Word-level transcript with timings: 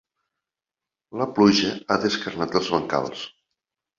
La 1.21 1.27
pluja 1.35 1.69
ha 1.95 1.99
descarnat 2.05 2.59
els 2.61 2.71
bancals. 2.77 3.23